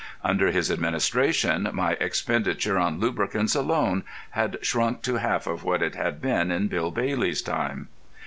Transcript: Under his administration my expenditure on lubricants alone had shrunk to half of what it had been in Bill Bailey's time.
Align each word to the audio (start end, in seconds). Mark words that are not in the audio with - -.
Under 0.23 0.47
his 0.49 0.71
administration 0.71 1.69
my 1.73 1.91
expenditure 1.99 2.79
on 2.79 2.99
lubricants 2.99 3.53
alone 3.53 4.03
had 4.31 4.57
shrunk 4.65 5.03
to 5.03 5.17
half 5.17 5.45
of 5.45 5.63
what 5.63 5.83
it 5.83 5.93
had 5.93 6.19
been 6.19 6.49
in 6.49 6.67
Bill 6.69 6.89
Bailey's 6.89 7.43
time. 7.43 7.87